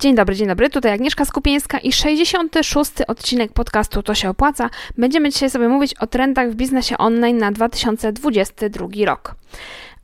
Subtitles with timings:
[0.00, 0.70] Dzień dobry, dzień dobry.
[0.70, 2.92] Tutaj Agnieszka Skupieńska i 66.
[3.08, 4.70] odcinek podcastu To się opłaca.
[4.98, 9.34] Będziemy dzisiaj sobie mówić o trendach w biznesie online na 2022 rok.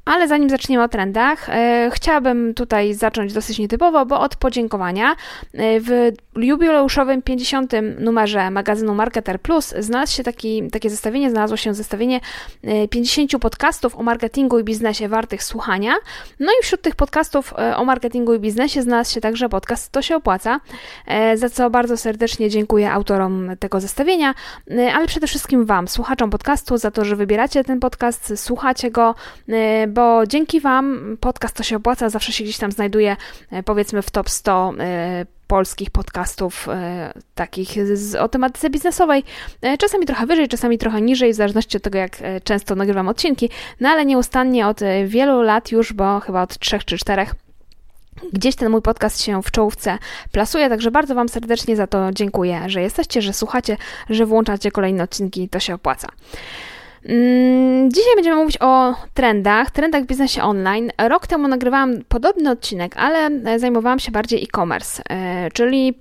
[0.07, 5.11] Ale zanim zaczniemy o trendach, e, chciałabym tutaj zacząć dosyć nietypowo, bo od podziękowania.
[5.13, 5.17] E,
[5.81, 7.73] w jubileuszowym 50.
[7.99, 12.21] numerze magazynu Marketer Plus znalazł się taki, takie zestawienie, znalazło się zestawienie
[12.91, 15.95] 50 e, podcastów o marketingu i biznesie wartych słuchania.
[16.41, 20.03] No i wśród tych podcastów e, o marketingu i biznesie znalazł się także podcast To
[20.03, 20.61] się opłaca,
[21.07, 24.35] e, za co bardzo serdecznie dziękuję autorom tego zestawienia,
[24.71, 29.15] e, ale przede wszystkim Wam, słuchaczom podcastu, za to, że wybieracie ten podcast, słuchacie go,
[29.97, 33.17] bo dzięki Wam podcast to się opłaca, zawsze się gdzieś tam znajduje,
[33.51, 39.25] e, powiedzmy w top 100 e, polskich podcastów e, takich z, o tematyce biznesowej.
[39.79, 43.89] Czasami trochę wyżej, czasami trochę niżej, w zależności od tego, jak często nagrywam odcinki, no
[43.89, 47.35] ale nieustannie od wielu lat już, bo chyba od trzech czy czterech
[48.33, 49.99] Gdzieś ten mój podcast się w czołówce
[50.33, 53.77] plasuje, także bardzo Wam serdecznie za to dziękuję, że jesteście, że słuchacie,
[54.11, 56.09] że włączacie kolejne odcinki, to się opłaca.
[57.09, 60.91] Mm, dzisiaj będziemy mówić o trendach, trendach w biznesie online.
[61.09, 65.95] Rok temu nagrywałam podobny odcinek, ale zajmowałam się bardziej e-commerce, e, czyli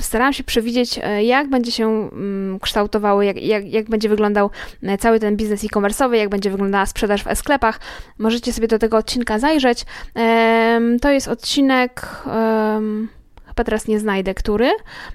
[0.00, 4.50] starałam się przewidzieć, e, jak będzie się mm, kształtowały, jak, jak, jak będzie wyglądał
[4.82, 7.80] e, cały ten biznes e-commerce'owy, jak będzie wyglądała sprzedaż w e-sklepach.
[8.18, 9.84] Możecie sobie do tego odcinka zajrzeć.
[11.00, 12.06] To jest odcinek
[13.46, 14.70] chyba teraz nie znajdę który,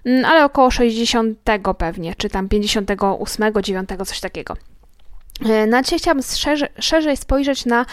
[0.06, 1.38] mm, ale około 60
[1.78, 4.54] pewnie, czy tam 58, 9, coś takiego.
[5.44, 6.24] E, na dzisiaj chciałabym
[6.80, 7.86] szerzej, spojrzeć na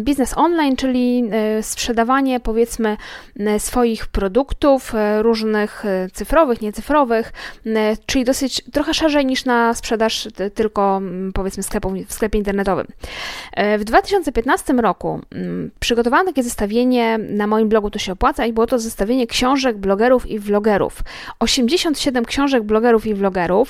[0.00, 2.96] biznes online, czyli e, sprzedawanie powiedzmy
[3.40, 7.32] e, swoich produktów różnych cyfrowych, niecyfrowych,
[8.06, 11.00] czyli dosyć trochę szerzej niż na sprzedaż tylko
[11.34, 12.86] powiedzmy sklepu, w sklepie internetowym.
[13.78, 15.20] W 2015 roku
[15.80, 20.26] przygotowałam takie zestawienie na moim blogu To się opłaca i było to zestawienie książek blogerów
[20.26, 21.02] i vlogerów.
[21.38, 23.68] 87 książek blogerów i vlogerów.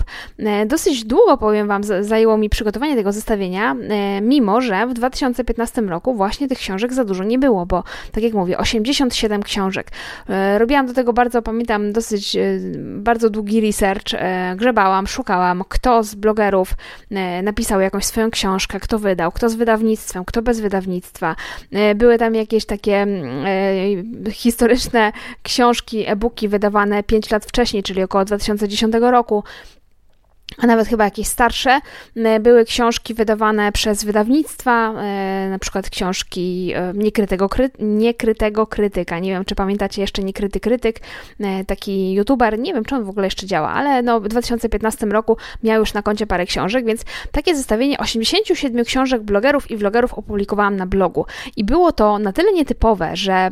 [0.66, 5.82] Dosyć długo, powiem Wam, zajęło mi przygotowanie przygotowanie tego zestawienia, e, mimo że w 2015
[5.82, 9.90] roku właśnie tych książek za dużo nie było, bo tak jak mówię, 87 książek.
[10.28, 12.40] E, robiłam do tego bardzo, pamiętam, dosyć e,
[12.84, 14.04] bardzo długi research,
[14.56, 16.74] grzebałam, szukałam, kto z blogerów
[17.42, 21.36] napisał jakąś swoją książkę, kto wydał, kto z wydawnictwem, kto bez wydawnictwa.
[21.94, 23.06] Były tam jakieś takie
[24.30, 25.12] historyczne
[25.42, 29.44] książki, e-booki wydawane 5 lat wcześniej, czyli około 2010 roku
[30.58, 31.80] a nawet chyba jakieś starsze,
[32.40, 39.18] były książki wydawane przez wydawnictwa, e, na przykład książki e, Niekrytego, kry, Niekrytego Krytyka.
[39.18, 41.00] Nie wiem, czy pamiętacie jeszcze Niekryty Krytyk,
[41.40, 45.06] e, taki youtuber, nie wiem, czy on w ogóle jeszcze działa, ale no, w 2015
[45.06, 50.14] roku miał już na koncie parę książek, więc takie zestawienie 87 książek blogerów i vlogerów
[50.14, 51.26] opublikowałam na blogu.
[51.56, 53.50] I było to na tyle nietypowe, że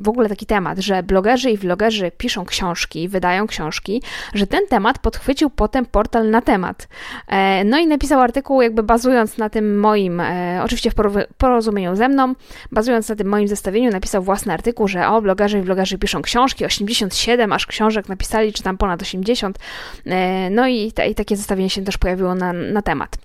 [0.00, 4.02] w ogóle taki temat, że blogerzy i vlogerzy piszą książki, wydają książki,
[4.34, 6.88] że ten temat podchwycił potem portal na temat.
[7.28, 10.94] E, no i napisał artykuł, jakby bazując na tym moim, e, oczywiście w
[11.38, 12.34] porozumieniu ze mną,
[12.72, 16.64] bazując na tym moim zestawieniu, napisał własny artykuł, że o, blogerzy i blogerzy piszą książki,
[16.64, 19.58] 87 aż książek napisali, czy tam ponad 80.
[20.06, 23.16] E, no i, i takie zestawienie się też pojawiło na, na temat.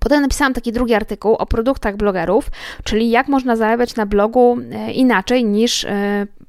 [0.00, 2.50] Potem napisałam taki drugi artykuł o produktach blogerów,
[2.84, 4.58] czyli jak można zarabiać na blogu
[4.92, 5.86] inaczej niż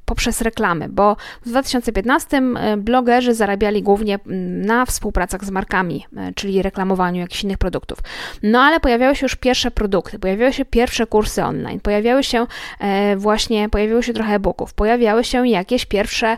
[0.06, 4.20] poprzez reklamy, bo w 2015 e, blogerzy zarabiali głównie
[4.66, 8.00] na współpracach z markami, e, czyli reklamowaniu jakichś innych produktów.
[8.44, 12.48] No ale pojawiały się już pierwsze produkty, pojawiały się pierwsze kursy online, pojawiały się
[12.80, 16.38] e, właśnie, pojawiły się trochę e-booków, pojawiały się jakieś pierwsze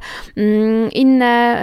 [0.92, 1.62] inne,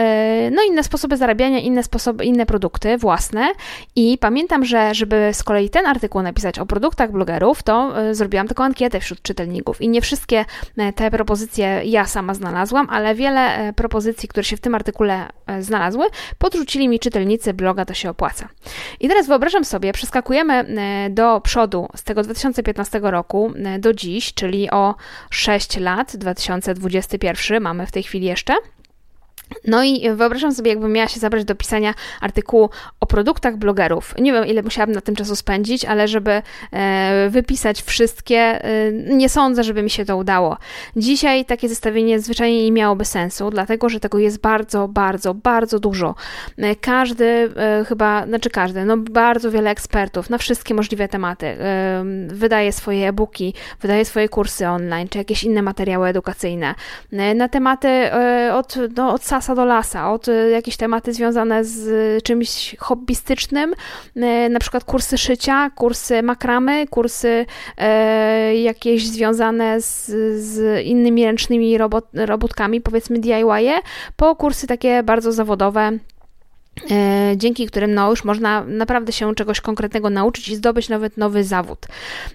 [0.51, 3.53] no inne sposoby zarabiania, inne sposoby, inne produkty własne
[3.97, 8.65] i pamiętam, że żeby z kolei ten artykuł napisać o produktach blogerów, to zrobiłam taką
[8.65, 10.45] ankietę wśród czytelników i nie wszystkie
[10.95, 15.62] te propozycje ja sama znalazłam, ale wiele e, propozycji, które się w tym artykule e,
[15.62, 16.06] znalazły,
[16.38, 18.49] podrzucili mi czytelnicy bloga To się opłaca.
[19.00, 24.70] I teraz wyobrażam sobie, przeskakujemy e, do przodu z tego 2015 roku do dziś, czyli
[24.70, 24.94] o
[25.31, 28.55] 6 lat, 2021 mamy w tej chwili jeszcze.
[29.67, 32.71] No i wyobrażam sobie, jakbym miała się zabrać do pisania artykułu
[33.01, 34.15] o produktach blogerów.
[34.19, 36.43] Nie wiem, ile musiałabym na tym czasu spędzić, ale żeby
[36.73, 40.56] e, wypisać wszystkie, e, nie sądzę, żeby mi się to udało.
[40.97, 46.15] Dzisiaj takie zestawienie zwyczajnie nie miałoby sensu, dlatego że tego jest bardzo, bardzo, bardzo dużo.
[46.59, 47.55] E, każdy,
[47.89, 51.57] chyba, znaczy każdy, no bardzo wiele ekspertów na wszystkie możliwe tematy
[52.27, 56.75] wydaje swoje e-booki, wydaje swoje kursy online, czy jakieś inne materiały edukacyjne
[57.35, 57.89] na tematy
[58.53, 59.25] od, no, od
[59.55, 63.75] do lasa, od e, jakieś tematy związane z czymś hobbystycznym,
[64.50, 67.46] na przykład kursy szycia, kursy makramy, kursy
[68.62, 70.06] jakieś związane z,
[70.43, 73.81] z innymi ręcznymi robot, robótkami, powiedzmy DIY,
[74.17, 76.13] po kursy takie bardzo zawodowe, E,
[77.37, 81.87] dzięki którym no, już można naprawdę się czegoś konkretnego nauczyć i zdobyć nawet nowy zawód.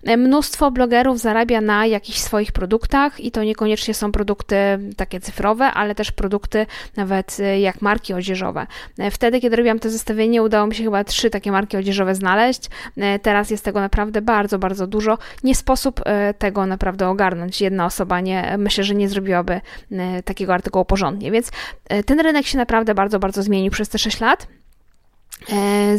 [0.04, 4.56] E, mnóstwo blogerów zarabia na jakichś swoich produktach i to niekoniecznie są produkty
[4.98, 6.66] takie cyfrowe, ale też produkty
[6.96, 8.68] nawet e, jak marki odzieżowe.
[9.12, 12.70] Wtedy, kiedy robiłam to zestawienie, udało mi się chyba trzy takie marki odzieżowe znaleźć.
[13.22, 15.18] Teraz jest tego naprawdę bardzo, bardzo dużo.
[15.44, 16.02] Nie sposób
[16.38, 17.62] tego naprawdę ogarnąć.
[17.62, 19.62] Jedna osoba nie, myślę, że nie zrobiłaby
[20.26, 21.52] takiego artykułu porządnie, więc
[22.06, 24.48] ten rynek się naprawdę bardzo, bardzo zmienił przez te 6 lat lat.
[25.52, 25.98] E,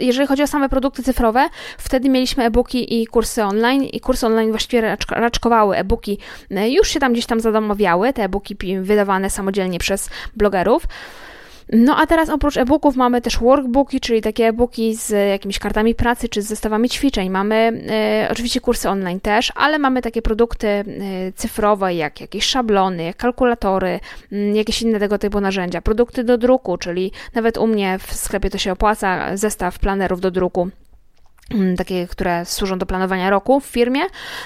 [0.00, 1.48] jeżeli chodzi o same produkty cyfrowe,
[1.78, 6.18] wtedy mieliśmy e-booki i kursy online i kursy online właściwie raczkowały e-booki,
[6.50, 10.82] e, już się tam gdzieś tam zadomowiały, te e-booki wydawane samodzielnie przez blogerów.
[11.72, 16.28] No a teraz oprócz e-booków mamy też workbooki, czyli takie e-booki z jakimiś kartami pracy
[16.28, 17.30] czy z zestawami ćwiczeń.
[17.30, 20.84] Mamy e, oczywiście kursy online też, ale mamy takie produkty e,
[21.34, 24.00] cyfrowe jak jakieś szablony, kalkulatory,
[24.32, 25.82] mm, jakieś inne tego typu narzędzia.
[25.82, 30.30] Produkty do druku, czyli nawet u mnie w sklepie to się opłaca, zestaw planerów do
[30.30, 30.68] druku
[31.76, 34.00] takie, które służą do planowania roku w firmie.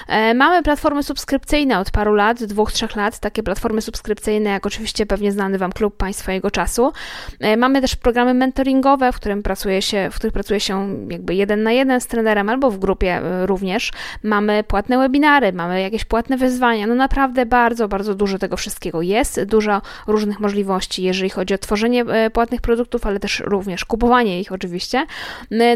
[0.07, 5.05] E, mamy platformy subskrypcyjne od paru lat, dwóch, trzech lat, takie platformy subskrypcyjne, jak oczywiście
[5.05, 6.93] pewnie znany Wam klub Państwa Jego Czasu.
[7.39, 11.63] E, mamy też programy mentoringowe, w, którym pracuje się, w których pracuje się jakby jeden
[11.63, 13.91] na jeden z trenerem albo w grupie e, również.
[14.23, 16.87] Mamy płatne webinary, mamy jakieś płatne wyzwania.
[16.87, 19.43] No naprawdę bardzo, bardzo dużo tego wszystkiego jest.
[19.43, 25.05] Dużo różnych możliwości, jeżeli chodzi o tworzenie płatnych produktów, ale też również kupowanie ich oczywiście.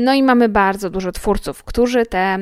[0.02, 2.40] No i mamy bardzo dużo twórców, którzy te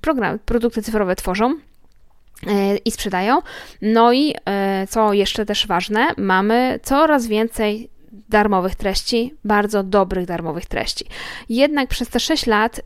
[0.00, 3.38] programy, produkty cyfrowe tworzą y, i sprzedają.
[3.82, 7.90] No i y, co jeszcze też ważne, mamy coraz więcej
[8.28, 11.04] darmowych treści, bardzo dobrych darmowych treści.
[11.48, 12.80] Jednak przez te 6 lat,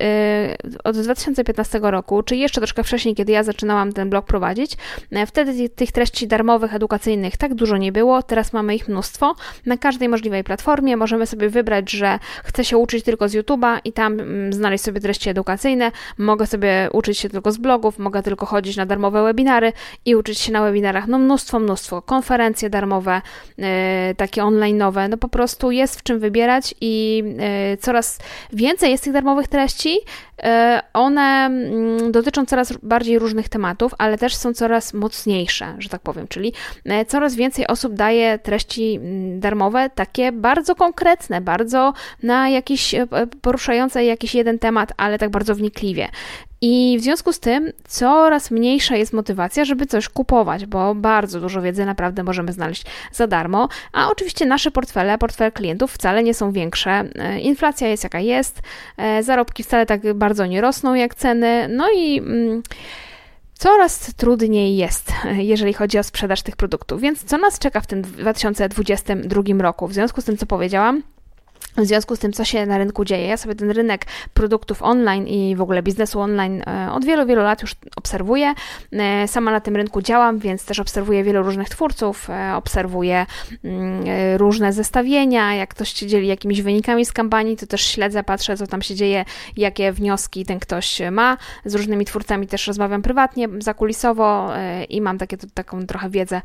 [0.64, 4.76] yy, od 2015 roku, czy jeszcze troszkę wcześniej, kiedy ja zaczynałam ten blog prowadzić,
[5.11, 9.34] yy, wtedy tych treści darmowych, edukacyjnych tak dużo nie było, teraz mamy ich mnóstwo.
[9.67, 13.93] Na każdej możliwej platformie możemy sobie wybrać, że chcę się uczyć tylko z YouTube'a i
[13.93, 18.46] tam yy, znaleźć sobie treści edukacyjne, mogę sobie uczyć się tylko z blogów, mogę tylko
[18.46, 19.72] chodzić na darmowe webinary
[20.05, 23.22] i uczyć się na webinarach, no mnóstwo, mnóstwo, konferencje darmowe,
[23.58, 23.62] y,
[24.14, 28.18] takie online'owe, no po prostu jest w czym wybierać i e, coraz
[28.52, 29.98] więcej jest tych darmowych treści.
[30.42, 36.00] E, one mm, dotyczą coraz bardziej różnych tematów, ale też są coraz mocniejsze, że tak
[36.00, 36.52] powiem, czyli
[36.84, 41.92] e, coraz więcej osób daje treści mm, darmowe, takie bardzo konkretne, bardzo
[42.22, 42.94] na jakiś
[43.40, 46.08] poruszające jakiś jeden temat, ale tak bardzo wnikliwie.
[46.68, 51.62] I w związku z tym coraz mniejsza jest motywacja, żeby coś kupować, bo bardzo dużo
[51.62, 56.52] wiedzy naprawdę możemy znaleźć za darmo, a oczywiście nasze portfele, portfele klientów wcale nie są
[56.52, 57.04] większe.
[57.14, 58.62] E, inflacja jest jaka jest,
[58.96, 62.18] e, zarobki wcale tak bardzo nie rosną jak ceny, no i.
[62.18, 62.62] Mm,
[63.58, 65.12] coraz trudniej jest,
[65.52, 67.00] jeżeli chodzi o sprzedaż tych produktów.
[67.00, 69.88] Więc co nas czeka w tym 2022 roku?
[69.88, 71.02] W związku z tym, co powiedziałam,
[71.76, 75.26] w związku z tym, co się na rynku dzieje, ja sobie ten rynek produktów online
[75.29, 78.55] i w ogóle biznesu online e, od wielu, wielu lat już obserwuję.
[78.93, 83.26] E, sama na tym rynku działam, więc też obserwuję wielu różnych twórców, e, obserwuję
[83.64, 84.05] mm,
[84.37, 85.55] różne zestawienia.
[85.55, 88.94] Jak ktoś się dzieli jakimiś wynikami z kampanii, to też śledzę, patrzę, co tam się
[88.94, 89.25] dzieje,
[89.56, 91.37] jakie wnioski ten ktoś ma.
[91.64, 94.53] Z różnymi twórcami też rozmawiam prywatnie, zakulisowo
[94.89, 96.43] i mam takie, taką trochę wiedzę,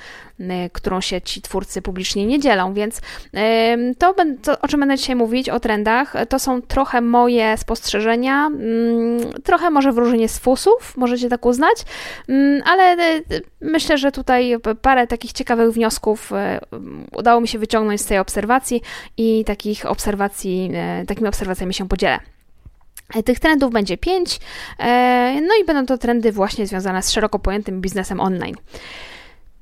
[0.71, 3.01] którą się ci twórcy publicznie nie dzielą, więc
[3.97, 9.33] to, to o czym będę dzisiaj mówić o trendach, to są trochę moje spostrzeżenia, mm,
[9.43, 11.77] trochę może wróżenie z fusów, możecie tak uznać,
[12.29, 13.21] mm, ale e,
[13.61, 16.59] myślę, że tutaj parę takich ciekawych wniosków e,
[17.17, 18.81] udało mi się wyciągnąć z tej obserwacji
[19.17, 22.19] i takich obserwacji, e, takimi obserwacjami się podzielę.
[23.25, 24.39] Tych trendów będzie pięć,
[25.41, 28.55] no i będą to trendy właśnie związane z szeroko pojętym biznesem online.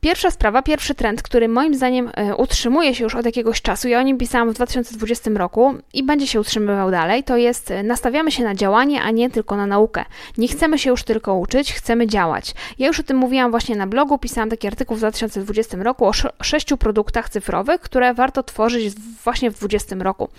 [0.02, 4.00] Pierwsza sprawa, pierwszy trend, który moim zdaniem e, utrzymuje się już od jakiegoś czasu, ja
[4.00, 8.32] o nim pisałam w 2020 roku i będzie się utrzymywał dalej, to jest e, nastawiamy
[8.32, 10.06] się na działanie, a nie tylko na naukę.
[10.38, 12.54] Nie chcemy się już tylko uczyć, chcemy działać.
[12.80, 16.12] Ja już o tym mówiłam właśnie na blogu, pisałam taki artykuł w 2020 roku o
[16.44, 20.30] sześciu produktach cyfrowych, które warto tworzyć właśnie w 2020 roku.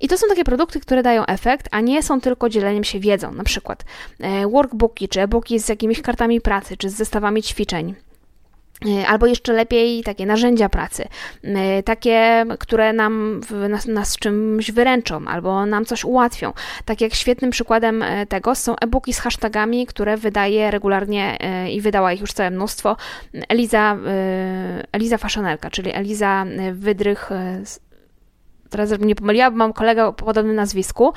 [0.00, 3.32] I to są takie produkty, które dają efekt, a nie są tylko dzieleniem się wiedzą,
[3.32, 3.84] na przykład
[4.20, 7.94] e, workbooki, czy e-booki z jakimiś kartami pracy, czy z zestawami ćwiczeń
[9.06, 11.04] albo jeszcze lepiej takie narzędzia pracy,
[11.42, 16.52] e, takie, które nam nas, nas czymś wyręczą albo nam coś ułatwią.
[16.84, 21.38] Tak jak świetnym przykładem e, tego są e-booki z hashtagami, które wydaje regularnie
[21.72, 22.96] i wydała ich już całe mnóstwo
[23.48, 23.96] Eliza,
[24.92, 27.30] Eliza Faszonelka, czyli Eliza Wydrych
[28.70, 31.12] teraz żebym nie pomyliła, bo mam kolegę o podobnym nazwisku,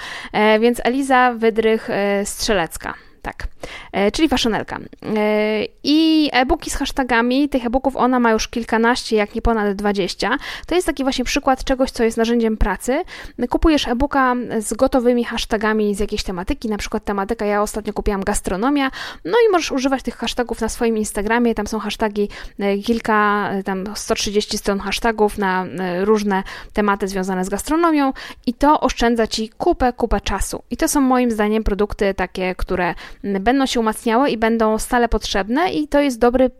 [0.60, 1.90] więc Eliza Wydrych
[2.24, 3.07] Strzelecka.
[3.28, 3.48] Tak,
[3.92, 4.80] e, czyli faszonelka.
[5.18, 10.38] E, I e-booki z hashtagami, tych e-booków ona ma już kilkanaście, jak nie ponad dwadzieścia.
[10.68, 13.04] To jest taki właśnie przykład czegoś, co jest narzędziem pracy.
[13.50, 18.92] Kupujesz e-booka z gotowymi hashtagami z jakiejś tematyki, na przykład tematyka, ja ostatnio kupiłam gastronomia,
[19.26, 22.30] no i możesz używać tych hashtagów na swoim Instagramie, tam są hashtagi,
[22.60, 25.66] e, kilka, tam 130 stron hashtagów na
[26.02, 26.44] różne
[26.74, 28.14] tematy związane z gastronomią
[28.46, 30.64] i to oszczędza Ci kupę, kupę czasu.
[30.72, 35.72] I to są moim zdaniem produkty takie, które będą się umacniały i będą stale potrzebne
[35.72, 36.52] i to jest dobry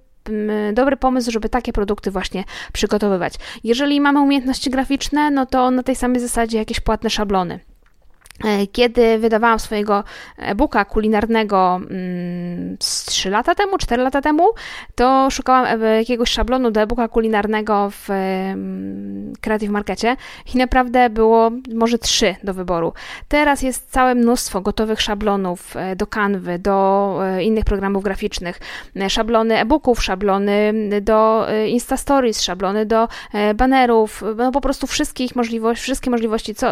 [0.74, 3.34] dobry pomysł, żeby takie produkty właśnie przygotowywać.
[3.64, 7.60] Jeżeli mamy umiejętności graficzne, no to na tej samej zasadzie jakieś płatne szablony.
[8.46, 10.04] E, kiedy wydawałam swojego
[10.38, 11.80] e-booka kulinarnego
[12.80, 14.44] 3 mm, lata temu, 4 lata temu,
[14.96, 20.16] to szukałam e, jakiegoś szablonu do e-booka kulinarnego w mm, Creative Markecie
[20.54, 22.94] i naprawdę było może 3 do wyboru.
[23.28, 28.60] Teraz jest całe mnóstwo gotowych szablonów e, do Canvy, do innych programów graficznych,
[29.08, 33.08] szablony e-booków, szablony do Insta Stories, szablony do
[33.56, 36.68] banerów, no po prostu wszystkich możliwości, wszystkie możliwości, co,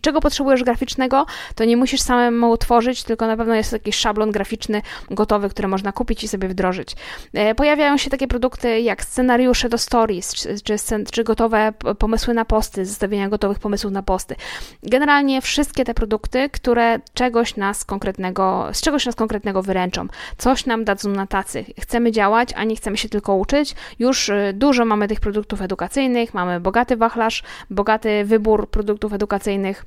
[0.00, 4.30] czego potrzebujesz graficznie graficznego, to nie musisz samemu tworzyć, tylko na pewno jest jakiś szablon
[4.30, 6.96] graficzny gotowy, który można kupić i sobie wdrożyć.
[7.34, 10.76] E, pojawiają się takie produkty jak scenariusze do stories, czy, czy,
[11.12, 14.36] czy gotowe pomysły na posty, zestawienia gotowych pomysłów na posty.
[14.82, 20.06] Generalnie wszystkie te produkty, które czegoś nas konkretnego, z czegoś nas konkretnego wyręczą,
[20.38, 21.64] coś nam dadzą na tacy.
[21.80, 23.74] Chcemy działać, a nie chcemy się tylko uczyć.
[23.98, 29.84] Już y, dużo mamy tych produktów edukacyjnych, mamy bogaty wachlarz, bogaty wybór produktów edukacyjnych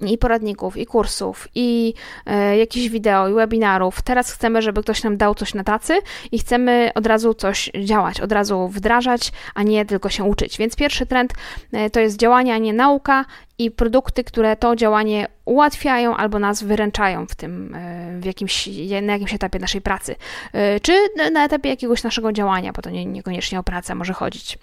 [0.00, 1.94] i poradników, i kursów, i
[2.26, 4.02] e, jakichś wideo, i webinarów.
[4.02, 5.98] Teraz chcemy, żeby ktoś nam dał coś na tacy
[6.32, 10.58] i chcemy od razu coś działać, od razu wdrażać, a nie tylko się uczyć.
[10.58, 11.32] Więc pierwszy trend
[11.72, 13.24] e, to jest działanie, a nie nauka
[13.58, 18.68] i produkty, które to działanie ułatwiają albo nas wyręczają w tym, e, w jakimś,
[19.02, 20.16] na jakimś etapie naszej pracy,
[20.82, 20.92] czy
[21.32, 24.58] na etapie jakiegoś naszego działania, bo to nie, niekoniecznie o pracę może chodzić.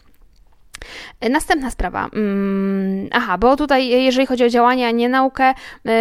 [1.29, 2.09] Następna sprawa.
[2.13, 5.91] Mm, aha, bo tutaj, jeżeli chodzi o działania, nie naukę y,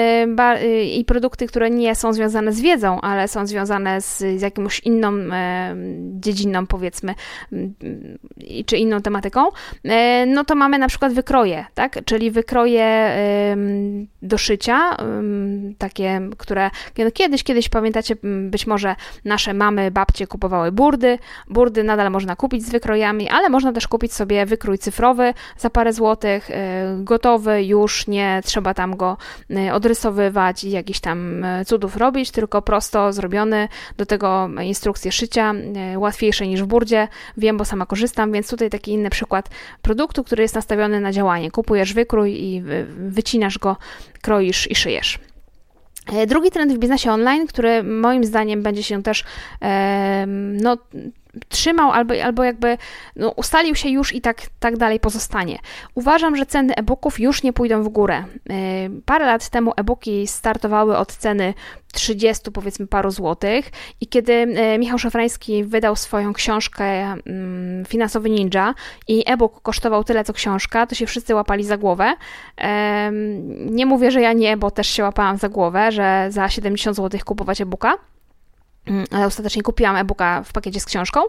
[0.62, 4.80] y, i produkty, które nie są związane z wiedzą, ale są związane z, z jakąś
[4.80, 5.12] inną
[5.98, 7.14] dziedziną, powiedzmy,
[8.66, 9.48] czy inną tematyką,
[9.84, 12.04] e, no to mamy na przykład wykroje, tak?
[12.04, 13.16] Czyli wykroje
[14.22, 14.96] do szycia,
[15.78, 21.18] takie, które no kiedyś, kiedyś pamiętacie, być może nasze mamy, babcie kupowały burdy.
[21.48, 25.70] Burdy nadal można kupić z wykrojami, ale można też kupić sobie wykrój strój cyfrowy za
[25.70, 26.54] parę złotych, y,
[26.98, 29.16] gotowy, już nie trzeba tam go
[29.50, 35.54] y, odrysowywać i jakichś tam y, cudów robić, tylko prosto zrobiony, do tego instrukcje szycia,
[35.96, 39.48] łatwiejsze niż w burdzie, wiem, bo sama korzystam, więc tutaj taki inny przykład
[39.82, 41.50] produktu, który jest nastawiony na działanie.
[41.50, 42.62] Kupujesz wykrój i
[43.08, 43.76] wycinasz go,
[44.22, 45.18] kroisz i szyjesz.
[46.26, 49.24] Drugi trend w biznesie online, który moim zdaniem będzie się też
[50.62, 50.76] no,
[51.48, 52.78] trzymał albo, albo jakby
[53.16, 55.58] no, ustalił się już i tak, tak dalej pozostanie.
[55.94, 58.24] Uważam, że ceny e-booków już nie pójdą w górę.
[58.50, 61.54] Y, parę lat temu e-booki startowały od ceny
[61.92, 68.74] 30 powiedzmy paru złotych i kiedy y, Michał Szafrański wydał swoją książkę mm, Finansowy Ninja
[69.08, 72.14] i e-book kosztował tyle co książka, to się wszyscy łapali za głowę.
[73.70, 77.20] Nie mówię, że ja nie, bo też się łapałam za głowę, że za 70 zł
[77.24, 77.98] kupować e-booka
[79.10, 81.20] ale ostatecznie kupiłam e-booka w pakiecie z książką.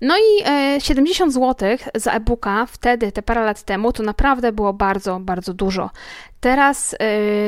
[0.00, 0.44] No i
[0.80, 5.90] 70 zł za e-booka wtedy, te parę lat temu, to naprawdę było bardzo, bardzo dużo.
[6.40, 6.96] Teraz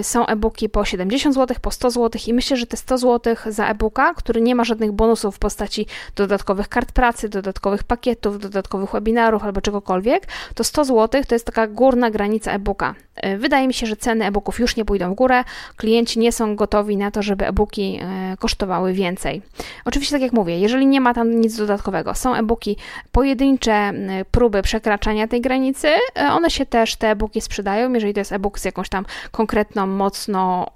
[0.01, 3.35] y, są e-booki po 70 zł, po 100 zł i myślę, że te 100 zł
[3.47, 8.91] za e-booka, który nie ma żadnych bonusów w postaci dodatkowych kart pracy, dodatkowych pakietów, dodatkowych
[8.91, 12.95] webinarów albo czegokolwiek, to 100 zł to jest taka górna granica e-booka.
[13.27, 15.45] Y, wydaje mi się, że ceny e-booków już nie pójdą w górę,
[15.77, 18.01] klienci nie są gotowi na to, żeby e-booki
[18.33, 19.43] y, kosztowały więcej.
[19.85, 22.77] Oczywiście, tak jak mówię, jeżeli nie ma tam nic dodatkowego, są e-booki
[23.13, 25.89] pojedyncze, y, próby przekraczania tej granicy,
[26.31, 30.67] one się też, te e-booki sprzedają, jeżeli to jest e-book z jakąś tam konkretną, mocno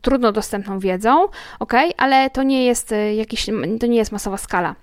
[0.00, 1.28] trudno dostępną wiedzą,
[1.58, 3.46] ok, ale to nie jest jakiś,
[3.80, 4.74] to nie jest masowa skala.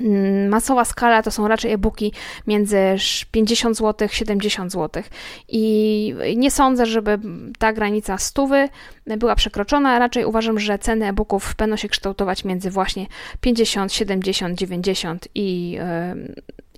[0.00, 2.12] Mm, masowa skala to są raczej e-booki
[2.46, 2.78] między
[3.30, 5.02] 50 zł, 70 zł.
[5.48, 7.18] I nie sądzę, żeby
[7.58, 8.68] ta granica stówy
[9.06, 9.98] była przekroczona.
[9.98, 13.06] Raczej uważam, że ceny e-booków będą się kształtować między właśnie
[13.40, 15.78] 50, 70, 90 i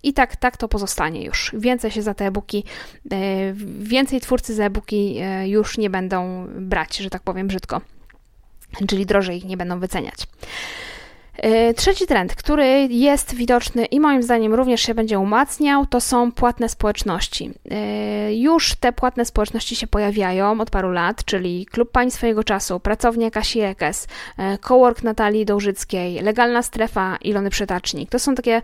[0.03, 1.53] i tak, tak to pozostanie już.
[1.59, 2.65] Więcej się za te e-booki,
[3.13, 7.81] e, więcej twórcy za e-booki e, już nie będą brać, że tak powiem brzydko.
[8.89, 10.27] Czyli drożej ich nie będą wyceniać.
[11.37, 16.33] E, trzeci trend, który jest widoczny i moim zdaniem również się będzie umacniał, to są
[16.33, 17.51] płatne społeczności.
[17.71, 22.81] E, już te płatne społeczności się pojawiają od paru lat, czyli Klub Pani Swojego Czasu,
[22.81, 28.11] Pracownia Kasi Ekes, e, Cowork Natalii Dołżyckiej, Legalna Strefa Ilony Przetacznik.
[28.11, 28.63] To są takie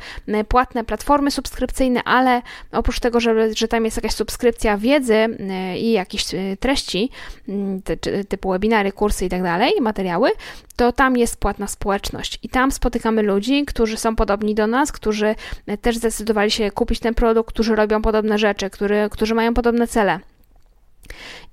[0.49, 5.17] płatne platformy subskrypcyjne, ale oprócz tego, że, że tam jest jakaś subskrypcja wiedzy
[5.77, 6.25] i jakichś
[6.61, 7.11] treści,
[8.29, 10.31] typu webinary, kursy i tak dalej, materiały,
[10.77, 15.35] to tam jest płatna społeczność i tam spotykamy ludzi, którzy są podobni do nas, którzy
[15.81, 20.21] też zdecydowali się kupić ten produkt, którzy robią podobne rzeczy, który, którzy mają podobne cele.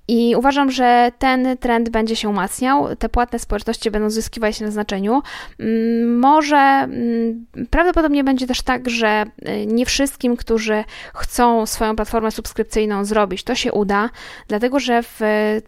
[0.08, 5.22] I uważam, że ten trend będzie się umacniał, te płatne społeczności będą zyskiwać na znaczeniu.
[5.58, 12.30] Mm, może mm, prawdopodobnie będzie też tak, że y, nie wszystkim, którzy chcą swoją platformę
[12.30, 14.10] subskrypcyjną zrobić, to się uda,
[14.48, 15.20] dlatego że w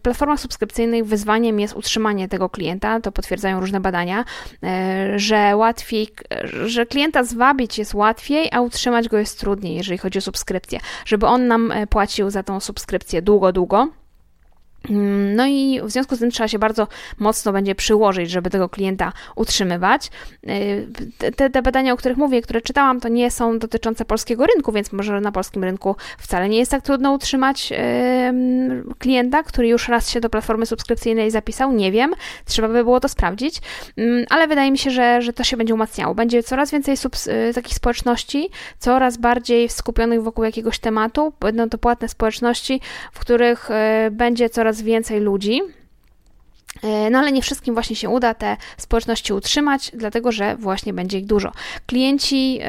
[0.03, 6.09] platformach subskrypcyjnych wyzwaniem jest utrzymanie tego klienta, to potwierdzają różne badania, y, że łatwiej,
[6.67, 11.27] że klienta zwabić jest łatwiej, a utrzymać go jest trudniej, jeżeli chodzi o subskrypcję, żeby
[11.27, 14.02] on nam y, płacił za tą subskrypcję długo, długo.
[14.91, 18.69] Mm, no i w związku z tym trzeba się bardzo mocno będzie przyłożyć, żeby tego
[18.69, 20.11] klienta utrzymywać.
[20.49, 24.73] Y, te, te, badania, o których mówię, które czytałam, to nie są dotyczące polskiego rynku,
[24.73, 27.73] więc może na polskim rynku wcale nie jest tak trudno utrzymać
[28.99, 31.73] klienta, który już raz się do platformy subskrypcyjnej zapisał.
[31.73, 33.61] Nie wiem, trzeba by było to sprawdzić,
[33.97, 36.15] mm, ale wydaje mi się, że, że to się będzie umacniało.
[36.15, 36.95] Będzie coraz więcej
[37.51, 41.33] y, takich społeczności, coraz bardziej skupionych wokół jakiegoś tematu.
[41.41, 42.81] Będą to płatne społeczności,
[43.13, 45.61] w których y, będzie coraz coraz więcej ludzi.
[46.83, 51.19] E, no ale nie wszystkim właśnie się uda te społeczności utrzymać, dlatego że właśnie będzie
[51.19, 51.53] ich dużo.
[51.87, 52.61] Klienci,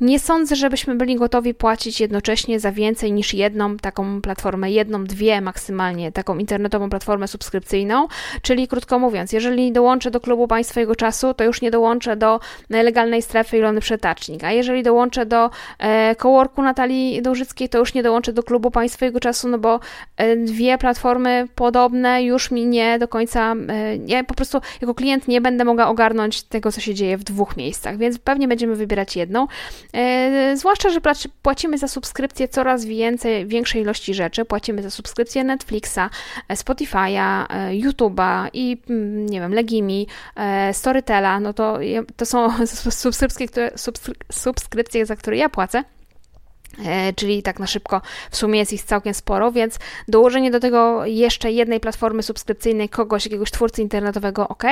[0.00, 5.40] nie sądzę, żebyśmy byli gotowi płacić jednocześnie za więcej niż jedną taką platformę, jedną, dwie
[5.40, 8.08] maksymalnie, taką internetową platformę subskrypcyjną,
[8.42, 12.40] czyli krótko mówiąc, jeżeli dołączę do klubu Państwa jego czasu, to już nie dołączę do
[12.70, 18.02] legalnej strefy Ilony Przetacznik, a jeżeli dołączę do e, coworku Natalii Dążyckiej, to już nie
[18.02, 19.80] dołączę do klubu Państwa jego czasu, no bo
[20.16, 25.28] e, dwie platformy podobne już mi nie do końca, e, ja po prostu jako klient
[25.28, 29.16] nie będę mogła ogarnąć tego, co się dzieje w dwóch miejscach, więc pewnie będziemy wybierać
[29.16, 29.46] jedną.
[29.94, 31.00] E, zwłaszcza, że
[31.42, 34.44] płacimy za subskrypcję coraz więcej, większej ilości rzeczy.
[34.44, 36.10] Płacimy za subskrypcję Netflixa,
[36.48, 40.06] e, Spotify'a, YouTube'a i mm, nie wiem, Legimi,
[40.72, 41.78] Storytela, no to,
[42.16, 42.48] to są
[42.90, 43.70] subskrypcje, które,
[44.32, 45.84] subskrypcje, za które ja płacę.
[46.84, 51.06] E, czyli tak na szybko w sumie jest ich całkiem sporo, więc dołożenie do tego
[51.06, 54.64] jeszcze jednej platformy subskrypcyjnej kogoś, jakiegoś twórcy internetowego, ok,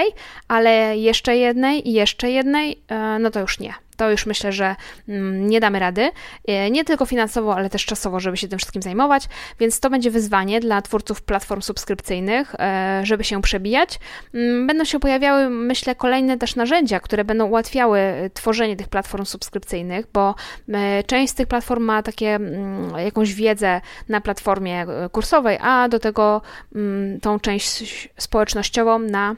[0.49, 4.77] ale jeszcze jednej i jeszcze jednej, e, no to już nie to już myślę, że
[5.09, 6.11] mm, nie damy rady.
[6.49, 9.25] E, nie tylko finansowo, ale też czasowo, żeby się tym wszystkim zajmować,
[9.59, 13.99] więc to będzie wyzwanie dla twórców platform subskrypcyjnych, e, żeby się przebijać.
[14.35, 19.25] Mm, będą się pojawiały, myślę, kolejne też narzędzia, które będą ułatwiały e, tworzenie tych platform
[19.25, 20.35] subskrypcyjnych, bo
[21.07, 26.43] część z tych platform ma takie mm, jakąś wiedzę na platformie kursowej, a do tego
[27.23, 29.37] tą część społecznościową na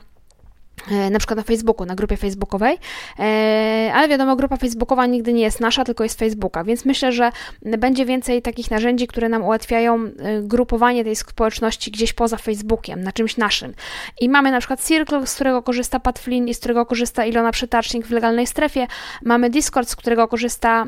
[1.10, 2.78] na przykład na Facebooku, na grupie facebookowej,
[3.18, 7.32] e, ale wiadomo, grupa facebookowa nigdy nie jest nasza, tylko jest Facebooka, więc myślę, że
[7.62, 13.12] będzie więcej takich narzędzi, które nam ułatwiają e, grupowanie tej społeczności gdzieś poza Facebookiem, na
[13.12, 13.74] czymś naszym.
[14.20, 17.52] I mamy na przykład Circle, z którego korzysta Pat Flynn i z którego korzysta Ilona
[17.52, 18.86] Przytacznik w legalnej strefie,
[19.24, 20.86] mamy Discord, z którego korzysta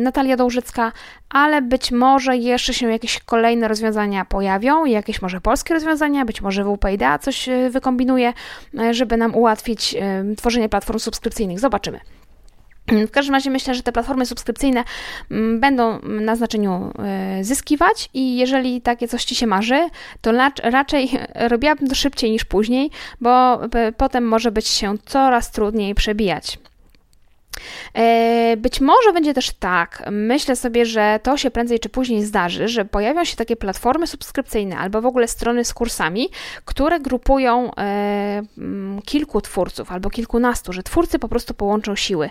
[0.00, 0.92] Natalia Dołżycka,
[1.34, 6.64] ale być może jeszcze się jakieś kolejne rozwiązania pojawią, jakieś może polskie rozwiązania, być może
[6.64, 8.32] WPIDA coś wykombinuje,
[8.90, 9.96] żeby nam ułatwić
[10.36, 11.60] tworzenie platform subskrypcyjnych.
[11.60, 12.00] Zobaczymy.
[12.86, 14.84] W każdym razie myślę, że te platformy subskrypcyjne
[15.30, 19.88] mm, będą na znaczeniu e, zyskiwać i jeżeli takie coś Ci się marzy,
[20.20, 21.10] to raczej
[21.50, 23.60] robiłabym to szybciej niż później, bo
[23.96, 26.58] potem może być się coraz trudniej przebijać.
[27.94, 32.68] E, być może będzie też tak, myślę sobie, że to się prędzej czy później zdarzy,
[32.68, 36.28] że pojawią się takie platformy subskrypcyjne albo w ogóle strony z kursami,
[36.64, 42.30] które grupują e, mm, kilku twórców albo kilkunastu, że twórcy po prostu połączą siły,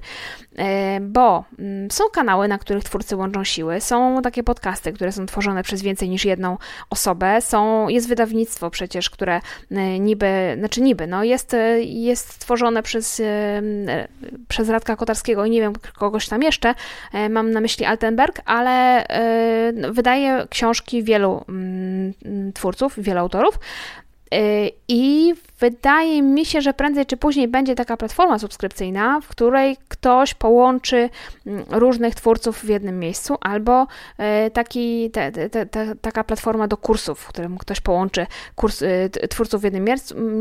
[0.55, 5.25] e, bo mm, są kanały, na których twórcy łączą siły, są takie podcasty, które są
[5.25, 6.57] tworzone przez więcej niż jedną
[6.89, 9.41] osobę, są, jest wydawnictwo przecież, które
[9.99, 13.21] niby, znaczy niby, no jest, jest tworzone przez,
[14.47, 15.12] przez Radka Kotarskiego
[15.45, 16.75] I nie wiem, kogoś tam jeszcze,
[17.29, 19.05] mam na myśli Altenberg, ale
[19.91, 22.13] wydaje książki wielu mm,
[22.53, 23.59] twórców, wielu autorów.
[24.33, 29.77] Y, I wydaje mi się, że prędzej czy później będzie taka platforma subskrypcyjna, w której
[29.87, 31.09] ktoś połączy
[31.47, 33.87] mm, różnych twórców w jednym miejscu, albo
[34.53, 38.83] taki, te, te, te, taka platforma do kursów, w którym ktoś połączy kurs,
[39.29, 39.85] twórców w jednym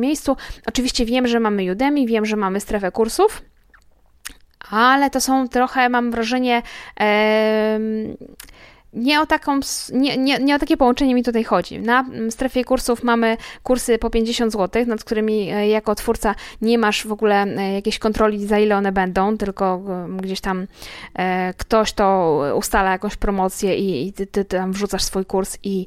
[0.00, 0.36] miejscu.
[0.66, 3.42] Oczywiście wiem, że mamy Udemy, wiem, że mamy strefę kursów,
[4.72, 6.62] ale to są trochę, mam wrażenie,
[8.92, 9.60] nie o, taką,
[9.92, 11.78] nie, nie, nie o takie połączenie mi tutaj chodzi.
[11.78, 17.06] Na strefie kursów mamy kursy po 50 zł, nad którymi e, jako twórca nie masz
[17.06, 19.82] w ogóle e, jakiejś kontroli, za ile one będą, tylko
[20.16, 20.66] gdzieś tam
[21.14, 25.86] e, ktoś to ustala jakąś promocję i, i ty, ty, tam wrzucasz swój kurs i,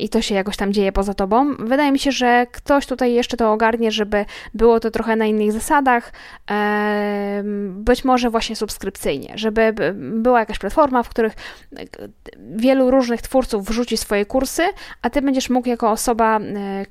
[0.00, 1.54] i to się jakoś tam dzieje poza tobą.
[1.58, 4.24] Wydaje mi się, że ktoś tutaj jeszcze to ogarnie, żeby
[4.54, 6.12] było to trochę na innych zasadach,
[7.68, 11.32] być może właśnie subskrypcyjnie, żeby była jakaś platforma, w których
[12.56, 14.62] wielu różnych twórców wrzuci swoje kursy,
[15.02, 16.42] a ty będziesz mógł jako osoba e,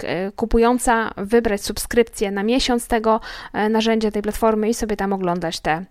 [0.03, 3.21] e, kupująca wybrać subskrypcję na miesiąc tego
[3.53, 5.85] e, narzędzia, tej platformy i sobie tam oglądać te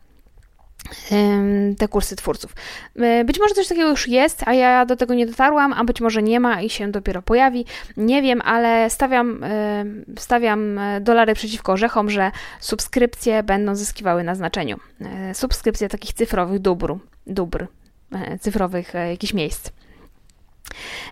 [1.79, 2.55] te kursy twórców.
[3.25, 6.23] Być może coś takiego już jest, a ja do tego nie dotarłam, a być może
[6.23, 7.65] nie ma i się dopiero pojawi.
[7.97, 9.45] Nie wiem, ale stawiam,
[10.19, 14.77] stawiam dolary przeciwko orzechom, że subskrypcje będą zyskiwały na znaczeniu.
[15.33, 16.95] Subskrypcje takich cyfrowych dóbr,
[17.27, 17.67] dóbr
[18.13, 19.71] E, cyfrowych e, jakichś miejsc.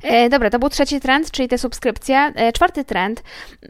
[0.02, 2.32] E, dobra, to był trzeci trend, czyli te subskrypcje.
[2.54, 3.22] Czwarty trend,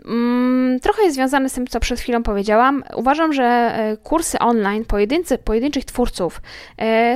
[0.05, 2.85] mm, trochę jest związany z tym, co przed chwilą powiedziałam.
[2.97, 6.43] Uważam, że kursy online pojedyncy, pojedynczych twórców,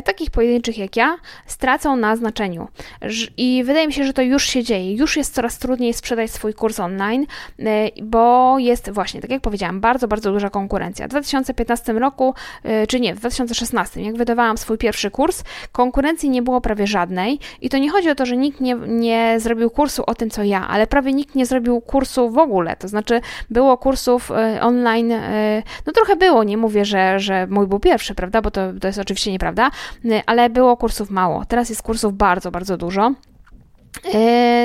[0.04, 2.68] takich pojedynczych jak ja, stracą na znaczeniu.
[3.37, 4.94] I wydaje mi się, że to już się dzieje.
[4.94, 7.26] Już jest coraz trudniej sprzedać swój kurs online,
[8.02, 11.07] bo jest właśnie, tak jak powiedziałam, bardzo, bardzo duża konkurencja.
[11.07, 12.35] W 2015 roku,
[12.88, 17.68] czy nie, w 2016, jak wydawałam swój pierwszy kurs, konkurencji nie było prawie żadnej i
[17.68, 20.42] to nie chodzi o to, że nikt nikt nie, nie zrobił kursu o tym, co
[20.42, 22.77] ja, ale prawie nikt nie zrobił kursu w ogóle.
[22.77, 27.66] To znaczy, było kursów e, online, e, no trochę było, nie mówię, że, że mój
[27.66, 29.71] był pierwszy, prawda, bo to, to jest oczywiście nieprawda,
[30.05, 31.44] e, ale było kursów mało.
[31.44, 33.12] Teraz jest kursów bardzo, bardzo dużo.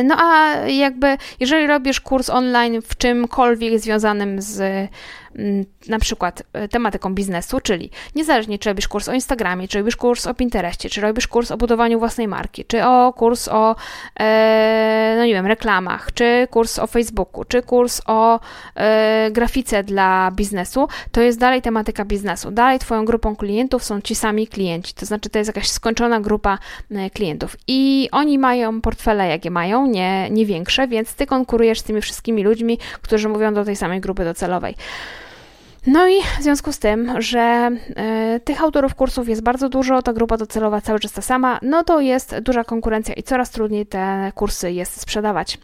[0.04, 4.90] No a jakby, jeżeli robisz kurs online w czymkolwiek związanym z
[5.88, 10.28] na przykład e, tematyką biznesu, czyli niezależnie czy robisz kurs o Instagramie, czy robisz kurs
[10.28, 13.76] o Pinterestie, czy robisz kurs o budowaniu własnej marki, czy o kurs o,
[14.20, 18.40] e, no nie wiem, reklamach, czy kurs o Facebooku, czy kurs o
[18.76, 22.52] e, grafice dla biznesu, to jest dalej tematyka biznesu.
[22.52, 26.58] Dalej Twoją grupą klientów są ci sami klienci, to znaczy to jest jakaś skończona grupa
[27.14, 32.02] klientów i oni mają portfele, jakie mają, nie, nie większe, więc Ty konkurujesz z tymi
[32.02, 34.76] wszystkimi ludźmi, którzy mówią do tej samej grupy docelowej.
[35.88, 37.72] No i w związku z tym, że
[38.36, 41.84] y, tych autorów kursów jest bardzo dużo, ta grupa docelowa cały czas ta sama, no
[41.84, 45.58] to jest duża konkurencja i coraz trudniej te kursy jest sprzedawać.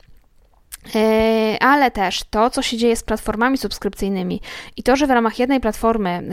[0.95, 4.41] E, ale też to, co się dzieje z platformami subskrypcyjnymi
[4.77, 6.23] i to, że w ramach jednej platformy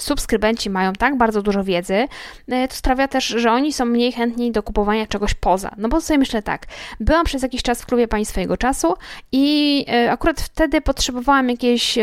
[0.00, 2.08] subskrybenci mają tak bardzo dużo wiedzy,
[2.48, 5.70] e, to sprawia też, że oni są mniej chętni do kupowania czegoś poza.
[5.76, 6.66] No bo sobie myślę tak,
[7.00, 8.94] byłam przez jakiś czas w klubie Pani swojego czasu
[9.32, 11.98] i e, akurat wtedy potrzebowałam jakiejś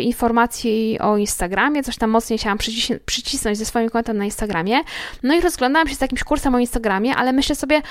[0.00, 2.58] informacji o Instagramie, coś tam mocniej chciałam
[3.06, 4.80] przycisnąć ze swoim kontem na Instagramie,
[5.22, 7.82] no i rozglądałam się z jakimś kursem o Instagramie, ale myślę sobie,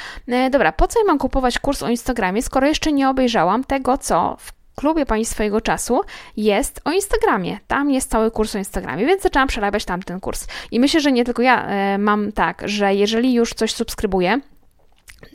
[0.51, 3.97] dobra, po co ja mam kupować kurs o Instagramie, skoro jeszcze nie obejrzałam obejrzałam tego,
[3.97, 6.01] co w klubie Pani swojego czasu
[6.37, 7.57] jest o Instagramie.
[7.67, 10.47] Tam jest cały kurs o Instagramie, więc zaczęłam przerabiać tamten kurs.
[10.71, 14.39] I myślę, że nie tylko ja e, mam tak, że jeżeli już coś subskrybuję,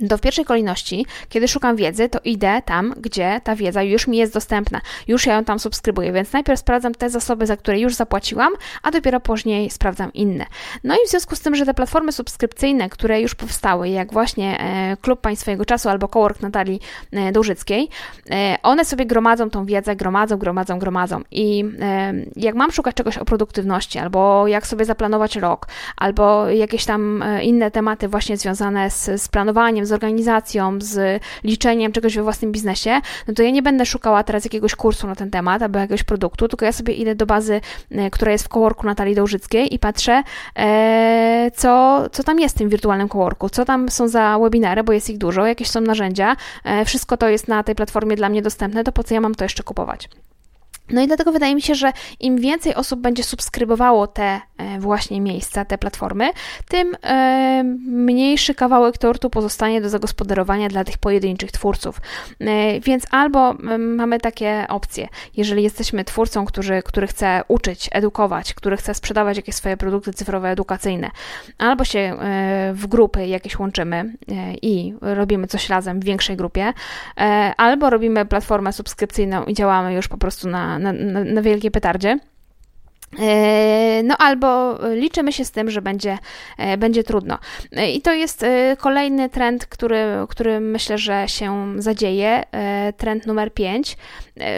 [0.00, 4.16] do w pierwszej kolejności, kiedy szukam wiedzy, to idę tam, gdzie ta wiedza już mi
[4.16, 7.94] jest dostępna, już ja ją tam subskrybuję, więc najpierw sprawdzam te zasoby, za które już
[7.94, 10.46] zapłaciłam, a dopiero później sprawdzam inne.
[10.84, 14.60] No i w związku z tym, że te platformy subskrypcyjne, które już powstały, jak właśnie
[14.60, 16.80] e, Klub Państwowego Czasu albo Cowork Natalii
[17.12, 17.88] e, Dłużyckiej,
[18.30, 21.64] e, one sobie gromadzą tą wiedzę, gromadzą, gromadzą, gromadzą i
[22.36, 27.70] jak mam szukać czegoś o produktywności, albo jak sobie zaplanować rok, albo jakieś tam inne
[27.70, 33.34] tematy właśnie związane z, z planowaniem, z organizacją, z liczeniem czegoś we własnym biznesie, no
[33.34, 36.64] to ja nie będę szukała teraz jakiegoś kursu na ten temat albo jakiegoś produktu, tylko
[36.64, 37.60] ja sobie idę do bazy,
[37.90, 40.22] e, która jest w kołorku Natalii Dołżyckiej i patrzę,
[40.56, 44.92] e, co, co tam jest w tym wirtualnym kołorku, co tam są za webinary, bo
[44.92, 48.42] jest ich dużo, jakieś są narzędzia, e, wszystko to jest na tej platformie dla mnie
[48.42, 50.08] dostępne, to po co ja mam to jeszcze kupować?
[50.90, 54.40] No i dlatego wydaje mi się, że im więcej osób będzie subskrybowało te
[54.78, 56.30] właśnie miejsca, te platformy,
[56.68, 56.96] tym
[57.86, 62.00] mniejszy kawałek tortu pozostanie do zagospodarowania dla tych pojedynczych twórców.
[62.82, 68.94] Więc albo mamy takie opcje, jeżeli jesteśmy twórcą, który, który chce uczyć, edukować, który chce
[68.94, 71.10] sprzedawać jakieś swoje produkty cyfrowe, edukacyjne,
[71.58, 72.16] albo się
[72.72, 74.12] w grupy jakieś łączymy
[74.62, 76.72] i robimy coś razem w większej grupie,
[77.56, 80.92] albo robimy platformę subskrypcyjną i działamy już po prostu na, na,
[81.24, 82.18] na, wielkiej petardzie.
[83.18, 86.18] E, no albo liczymy się z tym, że będzie,
[86.58, 87.38] e, będzie trudno.
[87.72, 88.44] E, I to jest
[88.78, 92.42] kolejny trend, który, który myślę, że się zadzieje.
[92.96, 93.96] Trend numer 5,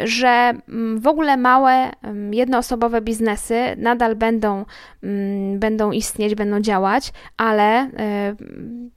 [0.04, 4.64] że mm, w ogóle małe, mm, jednoosobowe biznesy nadal będą,
[5.02, 7.90] mm, będą istnieć, będą działać, ale